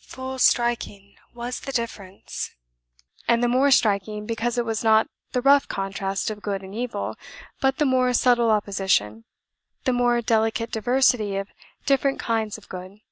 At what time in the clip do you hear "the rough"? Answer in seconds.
5.30-5.68